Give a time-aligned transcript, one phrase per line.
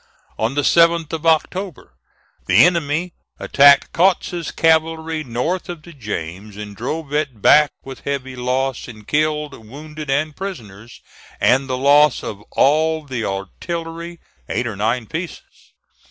[0.39, 1.93] On the 7th of October,
[2.47, 8.35] the enemy attacked Kautz's cavalry north of the James, and drove it back with heavy
[8.35, 11.01] loss in killed, wounded, and prisoners,
[11.39, 14.19] and the loss of all the artillery
[14.49, 15.73] eight or nine pieces.